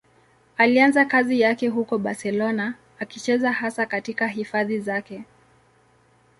[0.57, 5.23] Alianza kazi yake huko Barcelona, akicheza hasa katika hifadhi zake.